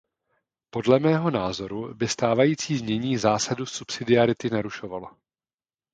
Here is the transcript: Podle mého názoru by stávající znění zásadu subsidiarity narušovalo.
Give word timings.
Podle 0.69 0.99
mého 0.99 1.31
názoru 1.31 1.93
by 1.93 2.07
stávající 2.07 2.77
znění 2.77 3.17
zásadu 3.17 3.65
subsidiarity 3.65 4.49
narušovalo. 4.49 5.07